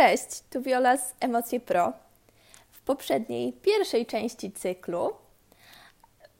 [0.00, 1.92] Cześć, tu Viola z Emocje Pro.
[2.70, 5.12] W poprzedniej, pierwszej części cyklu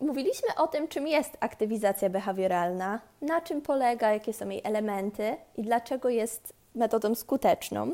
[0.01, 5.62] mówiliśmy o tym, czym jest aktywizacja behawioralna, na czym polega, jakie są jej elementy i
[5.62, 7.91] dlaczego jest metodą skuteczną.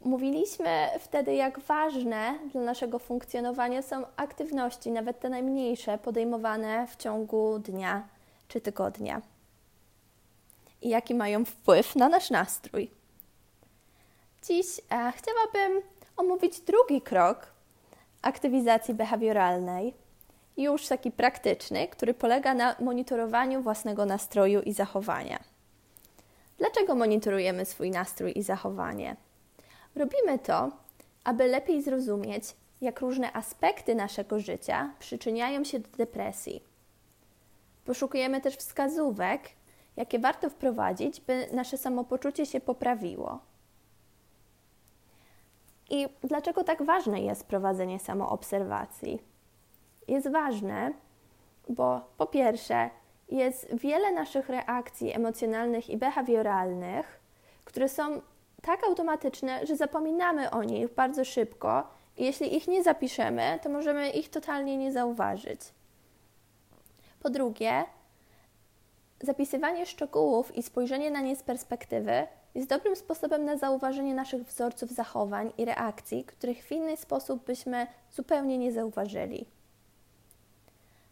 [0.00, 7.58] Mówiliśmy wtedy, jak ważne dla naszego funkcjonowania są aktywności, nawet te najmniejsze, podejmowane w ciągu
[7.58, 8.08] dnia
[8.48, 9.22] czy tygodnia
[10.82, 12.99] i jaki mają wpływ na nasz nastrój.
[14.42, 15.82] Dziś e, chciałabym
[16.16, 17.46] omówić drugi krok
[18.22, 19.94] aktywizacji behawioralnej,
[20.56, 25.38] już taki praktyczny, który polega na monitorowaniu własnego nastroju i zachowania.
[26.58, 29.16] Dlaczego monitorujemy swój nastrój i zachowanie?
[29.94, 30.70] Robimy to,
[31.24, 32.44] aby lepiej zrozumieć,
[32.80, 36.62] jak różne aspekty naszego życia przyczyniają się do depresji.
[37.84, 39.42] Poszukujemy też wskazówek,
[39.96, 43.49] jakie warto wprowadzić, by nasze samopoczucie się poprawiło.
[45.90, 49.22] I dlaczego tak ważne jest prowadzenie samoobserwacji?
[50.08, 50.92] Jest ważne,
[51.68, 52.90] bo po pierwsze,
[53.28, 57.20] jest wiele naszych reakcji emocjonalnych i behawioralnych,
[57.64, 58.20] które są
[58.62, 61.82] tak automatyczne, że zapominamy o nich bardzo szybko
[62.16, 65.60] i jeśli ich nie zapiszemy, to możemy ich totalnie nie zauważyć.
[67.22, 67.84] Po drugie,
[69.22, 74.90] zapisywanie szczegółów i spojrzenie na nie z perspektywy jest dobrym sposobem na zauważenie naszych wzorców
[74.90, 79.46] zachowań i reakcji, których w inny sposób byśmy zupełnie nie zauważyli.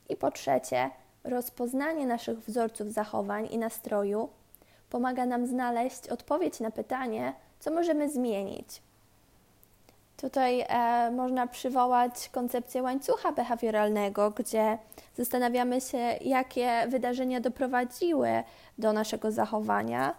[0.09, 0.91] I po trzecie,
[1.25, 4.29] rozpoznanie naszych wzorców zachowań i nastroju
[4.91, 8.83] pomaga nam znaleźć odpowiedź na pytanie, co możemy zmienić.
[10.17, 14.79] Tutaj e, można przywołać koncepcję łańcucha behawioralnego, gdzie
[15.17, 18.43] zastanawiamy się, jakie wydarzenia doprowadziły
[18.79, 20.15] do naszego zachowania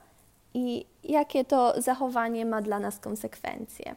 [0.54, 3.96] i jakie to zachowanie ma dla nas konsekwencje.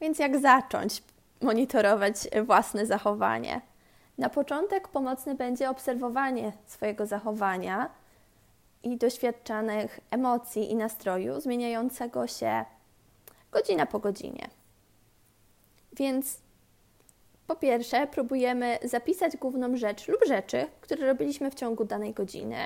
[0.00, 1.02] Więc jak zacząć
[1.40, 3.60] monitorować własne zachowanie?
[4.18, 7.90] Na początek pomocne będzie obserwowanie swojego zachowania
[8.82, 12.64] i doświadczanych emocji i nastroju zmieniającego się
[13.52, 14.48] godzina po godzinie.
[15.92, 16.38] Więc
[17.46, 22.56] po pierwsze, próbujemy zapisać główną rzecz lub rzeczy, które robiliśmy w ciągu danej godziny.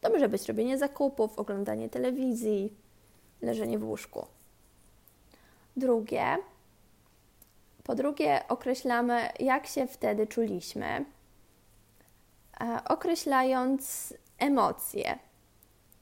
[0.00, 2.72] To może być robienie zakupów, oglądanie telewizji,
[3.42, 4.26] leżenie w łóżku.
[5.76, 6.36] Drugie,
[7.84, 11.04] po drugie, określamy, jak się wtedy czuliśmy,
[12.60, 15.18] e, określając emocje.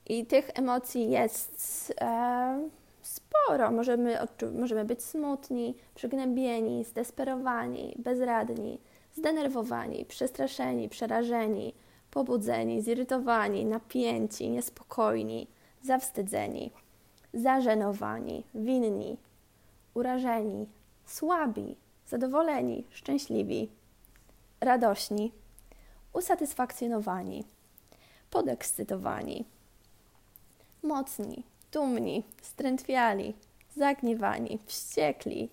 [0.07, 2.69] I tych emocji jest e,
[3.03, 3.71] sporo.
[3.71, 4.19] Możemy,
[4.59, 8.81] możemy być smutni, przygnębieni, zdesperowani, bezradni,
[9.15, 11.75] zdenerwowani, przestraszeni, przerażeni,
[12.11, 15.47] pobudzeni, zirytowani, napięci, niespokojni,
[15.83, 16.71] zawstydzeni,
[17.35, 19.17] zażenowani, winni,
[19.95, 20.67] urażeni,
[21.07, 21.77] słabi,
[22.07, 23.69] zadowoleni, szczęśliwi,
[24.61, 25.33] radośni,
[26.13, 27.45] usatysfakcjonowani,
[28.31, 29.45] podekscytowani,
[30.83, 31.43] mocni,
[31.73, 33.35] dumni, strętwiali,
[33.77, 35.51] zagniewani, wściekli,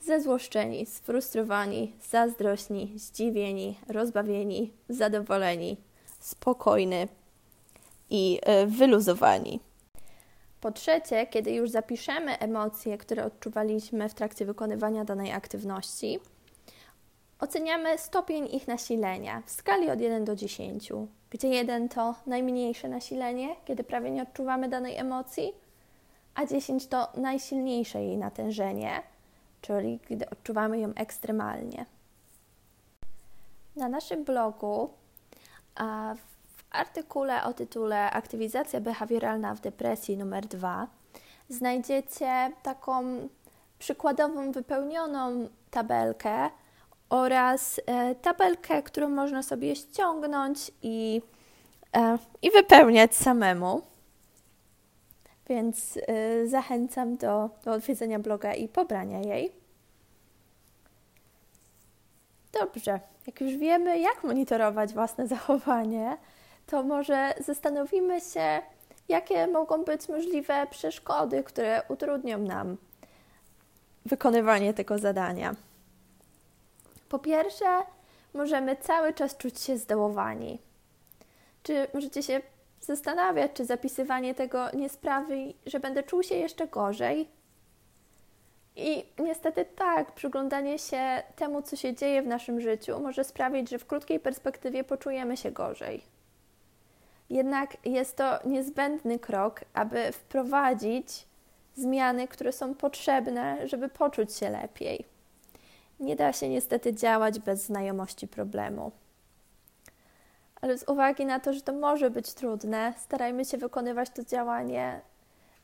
[0.00, 5.76] zezłoszczeni, sfrustrowani, zazdrośni, zdziwieni, rozbawieni, zadowoleni,
[6.20, 7.08] spokojni
[8.10, 9.60] i e, wyluzowani.
[10.60, 16.18] Po trzecie, kiedy już zapiszemy emocje, które odczuwaliśmy w trakcie wykonywania danej aktywności,
[17.40, 20.92] oceniamy stopień ich nasilenia w skali od 1 do 10,
[21.30, 25.52] gdzie 1 to najmniejsze nasilenie, kiedy prawie nie odczuwamy danej emocji,
[26.34, 29.02] a 10 to najsilniejsze jej natężenie,
[29.66, 31.86] czyli gdy odczuwamy ją ekstremalnie.
[33.76, 34.90] Na naszym blogu
[36.16, 40.86] w artykule o tytule Aktywizacja behawioralna w depresji numer 2
[41.48, 43.28] znajdziecie taką
[43.78, 46.50] przykładową wypełnioną tabelkę
[47.08, 51.22] oraz e, tabelkę, którą można sobie ściągnąć i,
[51.96, 53.82] e, i wypełniać samemu.
[55.48, 59.52] Więc e, zachęcam do, do odwiedzenia bloga i pobrania jej.
[62.60, 66.16] Dobrze, jak już wiemy, jak monitorować własne zachowanie,
[66.66, 68.62] to może zastanowimy się,
[69.08, 72.76] jakie mogą być możliwe przeszkody, które utrudnią nam
[74.06, 75.54] wykonywanie tego zadania.
[77.08, 77.82] Po pierwsze,
[78.34, 80.58] możemy cały czas czuć się zdołowani.
[81.62, 82.40] Czy możecie się
[82.80, 87.28] zastanawiać, czy zapisywanie tego nie sprawi, że będę czuł się jeszcze gorzej?
[88.76, 93.78] I niestety tak, przyglądanie się temu, co się dzieje w naszym życiu, może sprawić, że
[93.78, 96.02] w krótkiej perspektywie poczujemy się gorzej.
[97.30, 101.26] Jednak jest to niezbędny krok, aby wprowadzić
[101.74, 105.04] zmiany, które są potrzebne, żeby poczuć się lepiej.
[106.00, 108.92] Nie da się niestety działać bez znajomości problemu.
[110.60, 115.00] Ale z uwagi na to, że to może być trudne, starajmy się wykonywać to działanie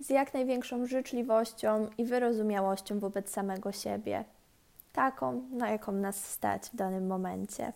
[0.02, 4.24] z jak największą życzliwością i wyrozumiałością wobec samego siebie,
[4.92, 7.72] taką, na jaką nas stać w danym momencie.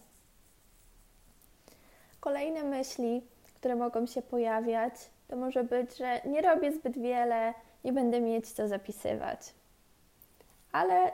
[2.21, 3.23] Kolejne myśli,
[3.55, 4.95] które mogą się pojawiać,
[5.29, 9.55] to może być, że nie robię zbyt wiele, nie będę mieć co zapisywać.
[10.73, 11.13] Ale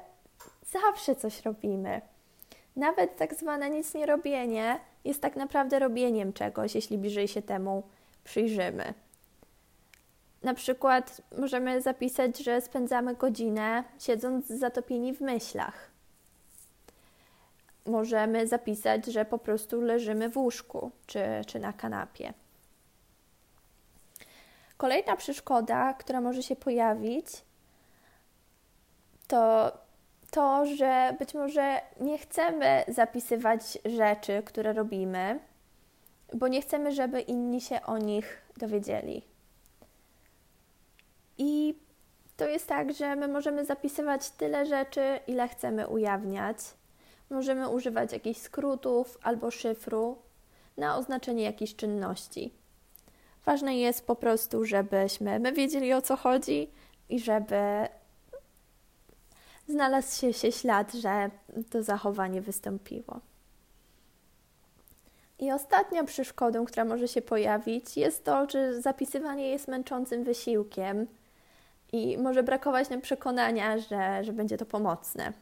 [0.62, 2.00] zawsze coś robimy.
[2.76, 7.82] Nawet tak zwane nic nie robienie jest tak naprawdę robieniem czegoś, jeśli bliżej się temu
[8.24, 8.94] przyjrzymy.
[10.42, 15.90] Na przykład możemy zapisać, że spędzamy godzinę siedząc zatopieni w myślach.
[17.86, 22.32] Możemy zapisać, że po prostu leżymy w łóżku czy, czy na kanapie.
[24.76, 27.26] Kolejna przeszkoda, która może się pojawić,
[29.28, 29.72] to
[30.30, 35.40] to, że być może nie chcemy zapisywać rzeczy, które robimy,
[36.34, 39.31] bo nie chcemy, żeby inni się o nich dowiedzieli.
[41.38, 41.74] I
[42.36, 46.56] to jest tak, że my możemy zapisywać tyle rzeczy, ile chcemy ujawniać.
[47.30, 50.18] Możemy używać jakichś skrótów albo szyfru
[50.76, 52.52] na oznaczenie jakiejś czynności.
[53.44, 56.70] Ważne jest po prostu, żebyśmy my wiedzieli o co chodzi
[57.08, 57.88] i żeby
[59.68, 61.30] znalazł się, się ślad, że
[61.70, 63.20] to zachowanie wystąpiło.
[65.38, 71.06] I ostatnią przeszkodą, która może się pojawić, jest to, że zapisywanie jest męczącym wysiłkiem
[71.92, 75.32] i może brakować nam przekonania, że, że będzie to pomocne.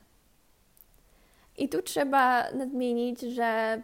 [1.58, 3.82] I tu trzeba nadmienić, że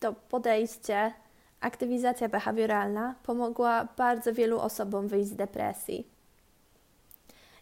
[0.00, 1.12] to podejście,
[1.60, 6.06] aktywizacja behawioralna pomogła bardzo wielu osobom wyjść z depresji.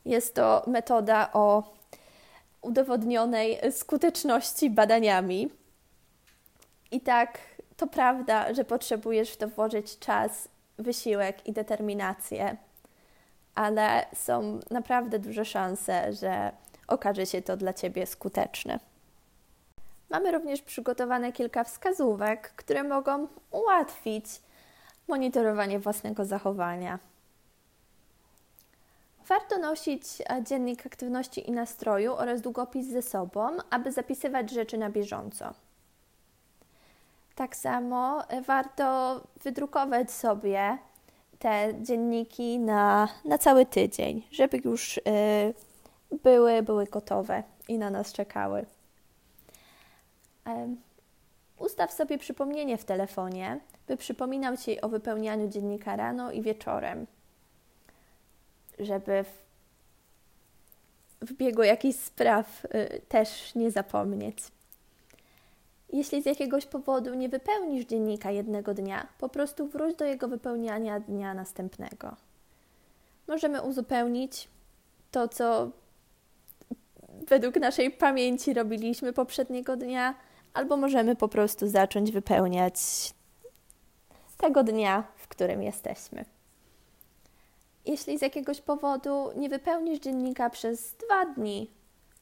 [0.05, 1.75] Jest to metoda o
[2.63, 5.51] udowodnionej skuteczności badaniami.
[6.91, 7.39] I tak,
[7.77, 10.49] to prawda, że potrzebujesz w to włożyć czas,
[10.79, 12.57] wysiłek i determinację,
[13.57, 16.53] ale są naprawdę duże szanse, że
[16.89, 18.79] okaże się to dla Ciebie skuteczne.
[20.11, 24.25] Mamy również przygotowane kilka wskazówek, które mogą ułatwić
[25.09, 26.99] monitorowanie własnego zachowania.
[29.29, 34.91] Warto nosić e, dziennik aktywności i nastroju oraz długopis ze sobą, aby zapisywać rzeczy na
[34.91, 35.55] bieżąco.
[37.35, 40.79] Tak samo e, warto wydrukować sobie
[41.39, 45.03] te dzienniki na, na cały tydzień, żeby już y,
[46.23, 48.67] były, były gotowe i na nas czekały.
[51.59, 57.07] Ustaw sobie przypomnienie w telefonie, by przypominał Ci o wypełnianiu dziennika rano i wieczorem
[58.79, 59.45] żeby w,
[61.27, 64.39] w biegu jakichś spraw y, też nie zapomnieć.
[65.93, 71.01] Jeśli z jakiegoś powodu nie wypełnisz dziennika jednego dnia, po prostu wróć do jego wypełniania
[71.01, 72.17] dnia następnego.
[73.29, 74.49] Możemy uzupełnić
[75.11, 75.71] to, co
[77.29, 80.15] według naszej pamięci robiliśmy poprzedniego dnia,
[80.55, 82.75] albo możemy po prostu zacząć wypełniać
[84.37, 86.25] tego dnia, w którym jesteśmy.
[87.87, 91.71] Jeśli z jakiegoś powodu nie wypełnisz dziennika przez dwa dni,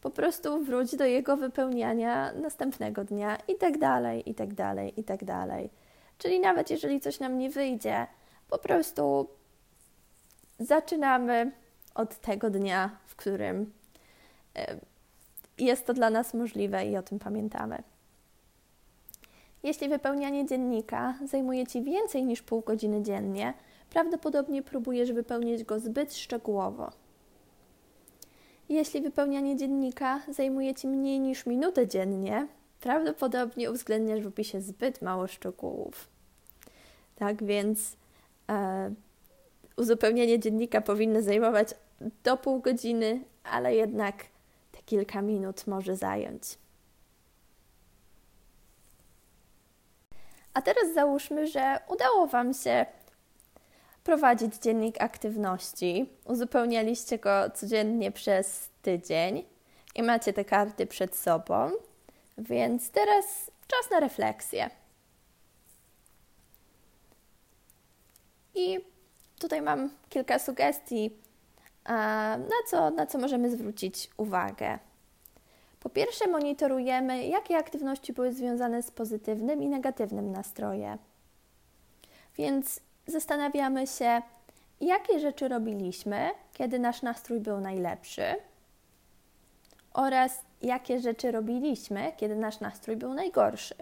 [0.04, 5.04] po prostu wróć do jego wypełniania następnego dnia i tak dalej, i tak dalej, i
[5.04, 5.70] tak dalej.
[6.18, 8.06] Czyli nawet jeżeli coś nam nie wyjdzie,
[8.50, 9.28] po prostu
[10.58, 11.52] zaczynamy
[11.94, 13.72] od tego dnia, w którym
[15.58, 17.82] jest to dla nas możliwe i o tym pamiętamy.
[19.62, 23.54] Jeśli wypełnianie dziennika zajmuje Ci więcej niż pół godziny dziennie,
[23.90, 27.03] prawdopodobnie próbujesz wypełnić go zbyt szczegółowo.
[28.68, 32.46] Jeśli wypełnianie dziennika zajmuje Ci mniej niż minutę dziennie,
[32.80, 36.08] prawdopodobnie uwzględniasz w opisie zbyt mało szczegółów.
[37.16, 37.96] Tak więc
[38.50, 38.94] e,
[39.76, 41.68] uzupełnienie dziennika powinno zajmować
[42.24, 44.16] do pół godziny, ale jednak
[44.72, 46.58] te kilka minut może zająć.
[50.54, 52.86] A teraz załóżmy, że udało Wam się
[54.04, 56.10] prowadzić dziennik aktywności.
[56.24, 59.44] Uzupełnialiście go codziennie przez tydzień
[59.94, 61.70] i macie te karty przed sobą,
[62.38, 64.70] więc teraz czas na refleksję.
[68.54, 68.78] I
[69.38, 71.10] tutaj mam kilka sugestii,
[72.38, 74.78] na co, na co możemy zwrócić uwagę.
[75.80, 80.98] Po pierwsze, monitorujemy, jakie aktywności były związane z pozytywnym i negatywnym nastrojem.
[82.36, 84.22] Więc zastanawiamy się,
[84.80, 88.24] jakie rzeczy robiliśmy, kiedy nasz nastrój był najlepszy
[89.94, 93.74] oraz jakie rzeczy robiliśmy, kiedy nasz nastrój był najgorszy.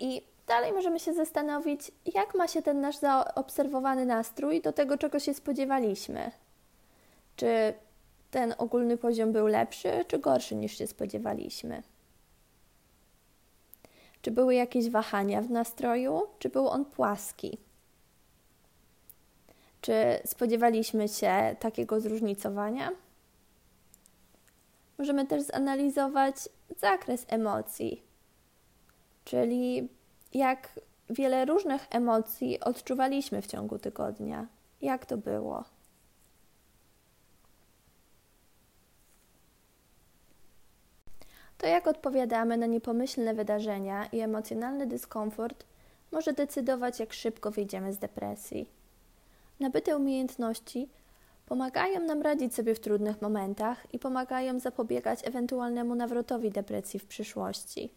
[0.00, 5.18] I dalej możemy się zastanowić, jak ma się ten nasz zaobserwowany nastrój do tego, czego
[5.18, 6.30] się spodziewaliśmy.
[7.36, 7.74] Czy
[8.30, 11.82] ten ogólny poziom był lepszy, czy gorszy niż się spodziewaliśmy?
[14.22, 17.58] Czy były jakieś wahania w nastroju, czy był on płaski?
[19.80, 19.94] Czy
[20.24, 22.90] spodziewaliśmy się takiego zróżnicowania?
[24.98, 26.36] Możemy też zanalizować
[26.78, 28.02] zakres emocji,
[29.24, 29.88] czyli
[30.34, 34.46] jak wiele różnych emocji odczuwaliśmy w ciągu tygodnia.
[34.82, 35.64] Jak to było?
[41.60, 45.64] To, jak odpowiadamy na niepomyślne wydarzenia i emocjonalny dyskomfort,
[46.12, 48.68] może decydować, jak szybko wyjdziemy z depresji.
[49.60, 50.88] Nabyte umiejętności
[51.46, 57.90] pomagają nam radzić sobie w trudnych momentach i pomagają zapobiegać ewentualnemu nawrotowi depresji w przyszłości.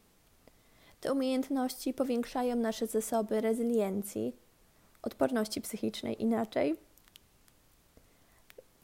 [1.02, 4.36] Te umiejętności powiększają nasze zasoby rezyliencji,
[5.02, 6.76] odporności psychicznej inaczej.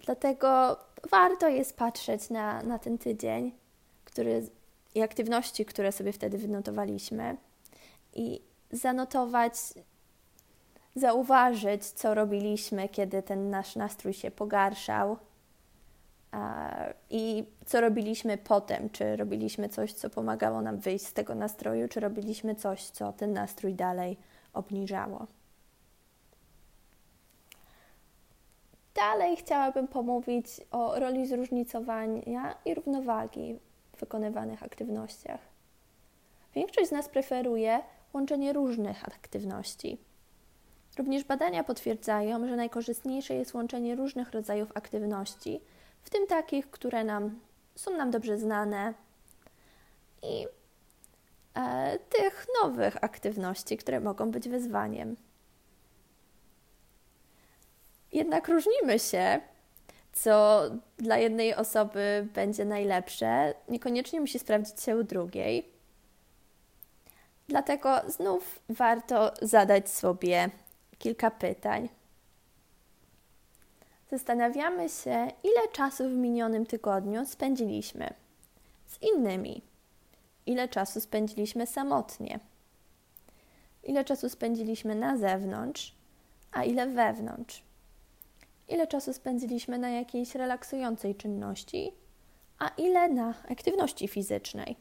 [0.06, 0.78] Dlatego
[1.12, 3.52] warto jest patrzeć na, na ten tydzień
[4.10, 4.42] który,
[4.96, 7.38] i aktywności, które sobie wtedy wynotowaliśmy,
[8.13, 8.41] i
[8.72, 9.53] zanotować,
[10.96, 15.17] zauważyć, co robiliśmy, kiedy ten nasz nastrój się pogarszał
[17.10, 22.00] i co robiliśmy potem, czy robiliśmy coś, co pomagało nam wyjść z tego nastroju, czy
[22.00, 24.17] robiliśmy coś, co ten nastrój dalej
[24.53, 25.27] obniżało.
[28.96, 33.60] Dalej chciałabym pomówić o roli zróżnicowania i równowagi
[34.00, 35.39] wykonywanych aktywnościach.
[36.53, 37.79] Większość z nas preferuje
[38.13, 39.98] łączenie różnych aktywności.
[40.98, 45.62] Również badania potwierdzają, że najkorzystniejsze jest łączenie różnych rodzajów aktywności,
[46.01, 47.39] w tym takich, które nam,
[47.75, 48.94] są nam dobrze znane
[50.24, 50.48] i
[51.56, 55.15] e, tych nowych aktywności, które mogą być wyzwaniem.
[58.13, 59.41] Jednak różnimy się,
[60.13, 60.62] co
[60.98, 65.70] dla jednej osoby będzie najlepsze, niekoniecznie musi sprawdzić się u drugiej.
[67.48, 70.50] Dlatego znów warto zadać sobie
[70.98, 71.89] kilka pytań.
[74.12, 78.13] Zastanawiamy się, ile czasu w minionym tygodniu spędziliśmy
[78.88, 79.62] z innymi,
[80.46, 82.39] ile czasu spędziliśmy samotnie,
[83.84, 85.96] ile czasu spędziliśmy na zewnątrz,
[86.51, 87.63] a ile wewnątrz,
[88.70, 91.92] ile czasu spędziliśmy na jakiejś relaksującej czynności,
[92.60, 94.76] a ile na aktywności fizycznej.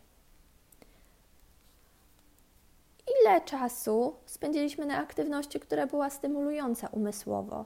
[3.21, 7.65] Ile czasu spędziliśmy na aktywności, która była stymulująca umysłowo?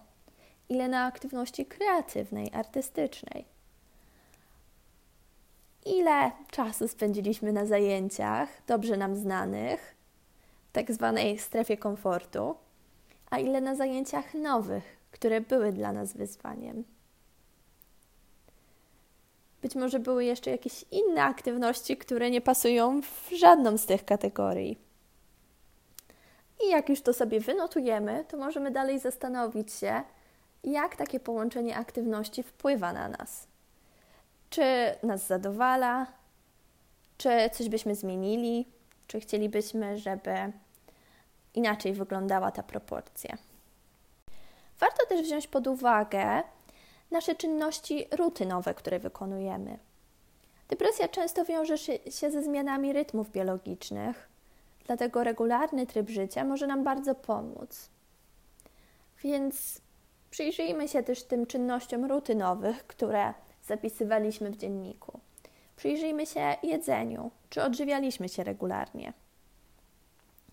[0.73, 3.45] ile na aktywności kreatywnej, artystycznej.
[5.87, 9.95] Ile czasu spędziliśmy na zajęciach dobrze nam znanych,
[10.73, 12.55] tak zwanej strefie komfortu,
[13.31, 16.85] a ile na zajęciach nowych, które były dla nas wyzwaniem.
[19.62, 24.78] Być może były jeszcze jakieś inne aktywności, które nie pasują w żadną z tych kategorii.
[26.64, 30.02] I jak już to sobie wynotujemy, to możemy dalej zastanowić się,
[30.64, 33.47] jak takie połączenie aktywności wpływa na nas.
[34.50, 34.64] Czy
[35.02, 36.07] nas zadowala,
[37.19, 38.66] czy coś byśmy zmienili,
[39.07, 40.52] czy chcielibyśmy, żeby
[41.54, 43.38] inaczej wyglądała ta proporcja.
[44.83, 46.43] Warto też wziąć pod uwagę
[47.11, 49.79] nasze czynności rutynowe, które wykonujemy.
[50.69, 51.79] Depresja często wiąże
[52.11, 54.29] się ze zmianami rytmów biologicznych,
[54.87, 57.89] dlatego regularny tryb życia może nam bardzo pomóc.
[59.25, 59.81] Więc
[60.33, 65.21] Przyjrzyjmy się też tym czynnościom rutynowych, które zapisywaliśmy w dzienniku.
[65.77, 69.12] Przyjrzyjmy się jedzeniu, czy odżywialiśmy się regularnie,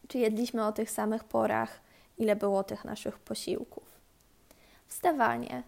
[0.07, 1.79] czy jedliśmy o tych samych porach,
[2.17, 3.98] ile było tych naszych posiłków.
[4.89, 5.63] Wstawanie,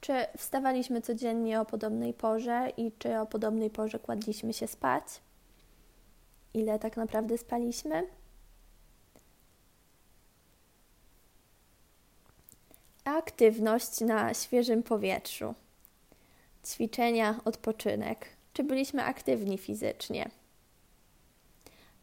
[0.00, 5.04] czy wstawaliśmy codziennie o podobnej porze i czy o podobnej porze kładliśmy się spać?
[6.54, 8.06] Ile tak naprawdę spaliśmy?
[13.04, 15.54] Aktywność na świeżym powietrzu,
[16.66, 18.26] ćwiczenia, odpoczynek.
[18.52, 20.30] Czy byliśmy aktywni fizycznie?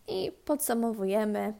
[0.08, 1.54] I podsumowujemy.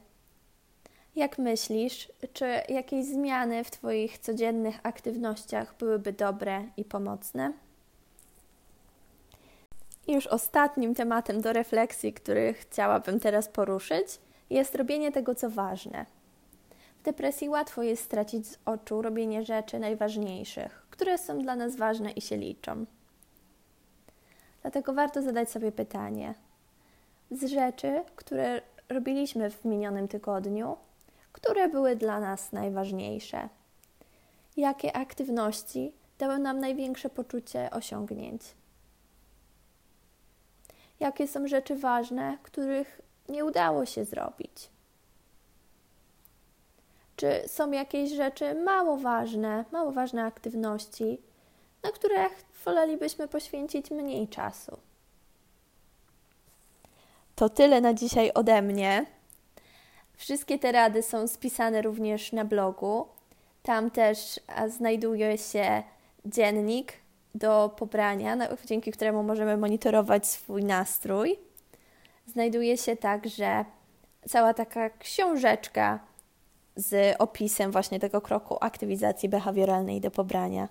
[1.16, 7.52] Jak myślisz, czy jakieś zmiany w Twoich codziennych aktywnościach byłyby dobre i pomocne?
[10.08, 14.06] Już ostatnim tematem do refleksji, który chciałabym teraz poruszyć,
[14.50, 16.06] jest robienie tego, co ważne.
[17.00, 22.10] W depresji łatwo jest stracić z oczu robienie rzeczy najważniejszych, które są dla nas ważne
[22.10, 22.86] i się liczą.
[24.62, 26.34] Dlatego warto zadać sobie pytanie:
[27.30, 30.76] z rzeczy, które robiliśmy w minionym tygodniu,
[31.32, 33.48] które były dla nas najważniejsze?
[34.56, 38.42] Jakie aktywności dały nam największe poczucie osiągnięć?
[41.00, 44.70] Jakie są rzeczy ważne, których nie udało się zrobić?
[47.16, 51.18] Czy są jakieś rzeczy mało ważne, mało ważne aktywności,
[51.82, 52.28] na które
[52.64, 54.78] wolelibyśmy poświęcić mniej czasu?
[57.34, 59.06] To tyle na dzisiaj ode mnie.
[60.22, 63.06] Wszystkie te rady są spisane również na blogu.
[63.62, 65.82] Tam też znajduje się
[66.24, 66.92] dziennik
[67.34, 68.36] do pobrania,
[68.66, 71.38] dzięki któremu możemy monitorować swój nastrój.
[72.26, 73.64] Znajduje się także
[74.28, 76.00] cała taka książeczka
[76.76, 80.68] z opisem właśnie tego kroku aktywizacji behawioralnej do pobrania.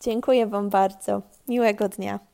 [0.00, 1.22] Dziękuję Wam bardzo.
[1.48, 2.29] Miłego dnia.